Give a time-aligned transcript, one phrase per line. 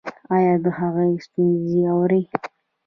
[0.35, 2.23] ایا د هغوی ستونزې اورئ؟